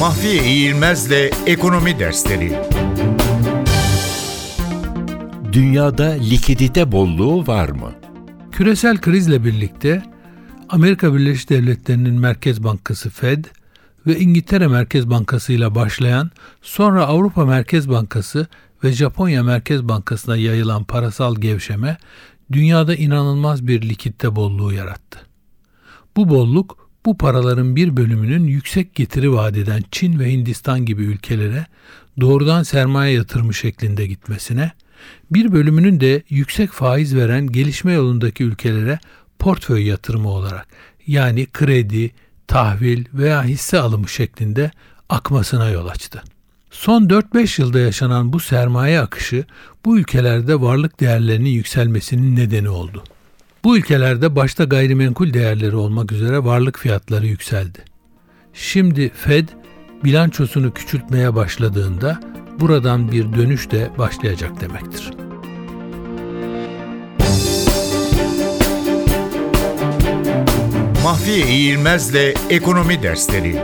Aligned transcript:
Mahfiye 0.00 0.44
İğilmez'le 0.44 1.30
Ekonomi 1.46 1.98
Dersleri 1.98 2.58
Dünyada 5.52 6.04
likidite 6.04 6.92
bolluğu 6.92 7.46
var 7.46 7.68
mı? 7.68 7.92
Küresel 8.52 9.00
krizle 9.00 9.44
birlikte 9.44 10.02
Amerika 10.68 11.14
Birleşik 11.14 11.50
Devletleri'nin 11.50 12.14
Merkez 12.14 12.64
Bankası 12.64 13.10
Fed 13.10 13.44
ve 14.06 14.18
İngiltere 14.18 14.68
Merkez 14.68 15.10
Bankası 15.10 15.52
ile 15.52 15.74
başlayan 15.74 16.30
sonra 16.62 17.06
Avrupa 17.06 17.44
Merkez 17.44 17.88
Bankası 17.88 18.46
ve 18.84 18.92
Japonya 18.92 19.42
Merkez 19.42 19.88
Bankası'na 19.88 20.36
yayılan 20.36 20.84
parasal 20.84 21.36
gevşeme 21.36 21.98
dünyada 22.52 22.94
inanılmaz 22.94 23.66
bir 23.66 23.82
likitte 23.82 24.36
bolluğu 24.36 24.72
yarattı. 24.72 25.20
Bu 26.16 26.28
bolluk 26.28 26.89
bu 27.06 27.18
paraların 27.18 27.76
bir 27.76 27.96
bölümünün 27.96 28.46
yüksek 28.46 28.94
getiri 28.94 29.32
vaat 29.32 29.56
eden 29.56 29.82
Çin 29.90 30.18
ve 30.18 30.32
Hindistan 30.32 30.84
gibi 30.84 31.02
ülkelere 31.02 31.66
doğrudan 32.20 32.62
sermaye 32.62 33.14
yatırımı 33.14 33.54
şeklinde 33.54 34.06
gitmesine, 34.06 34.72
bir 35.30 35.52
bölümünün 35.52 36.00
de 36.00 36.22
yüksek 36.28 36.70
faiz 36.70 37.16
veren 37.16 37.46
gelişme 37.46 37.92
yolundaki 37.92 38.44
ülkelere 38.44 38.98
portföy 39.38 39.86
yatırımı 39.86 40.28
olarak 40.28 40.66
yani 41.06 41.46
kredi, 41.52 42.10
tahvil 42.46 43.04
veya 43.14 43.44
hisse 43.44 43.78
alımı 43.78 44.08
şeklinde 44.08 44.70
akmasına 45.08 45.68
yol 45.68 45.86
açtı. 45.86 46.22
Son 46.70 47.08
4-5 47.08 47.60
yılda 47.60 47.78
yaşanan 47.78 48.32
bu 48.32 48.40
sermaye 48.40 49.00
akışı 49.00 49.44
bu 49.84 49.98
ülkelerde 49.98 50.60
varlık 50.60 51.00
değerlerinin 51.00 51.50
yükselmesinin 51.50 52.36
nedeni 52.36 52.68
oldu. 52.68 53.04
Bu 53.64 53.76
ülkelerde 53.76 54.36
başta 54.36 54.64
gayrimenkul 54.64 55.32
değerleri 55.32 55.76
olmak 55.76 56.12
üzere 56.12 56.44
varlık 56.44 56.78
fiyatları 56.78 57.26
yükseldi. 57.26 57.78
Şimdi 58.54 59.08
Fed 59.08 59.48
bilançosunu 60.04 60.72
küçültmeye 60.72 61.34
başladığında 61.34 62.20
buradan 62.60 63.12
bir 63.12 63.32
dönüş 63.32 63.70
de 63.70 63.90
başlayacak 63.98 64.60
demektir. 64.60 65.10
Mahfiye 71.02 71.46
İğilmez'le 71.46 72.34
Ekonomi 72.50 73.02
Dersleri 73.02 73.56